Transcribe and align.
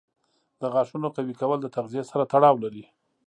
د 0.59 0.61
غاښونو 0.73 1.07
قوي 1.15 1.35
کول 1.41 1.59
د 1.61 1.67
تغذیې 1.75 2.03
سره 2.11 2.23
تړاو 2.31 2.55
لري. 2.63 2.83